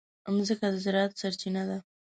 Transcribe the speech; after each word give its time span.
مځکه 0.35 0.67
د 0.73 0.75
زراعت 0.85 1.11
سرچینه 1.21 1.63
ده. 1.69 1.77